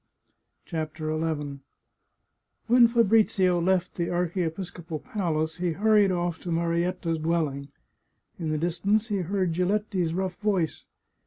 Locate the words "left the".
3.61-4.09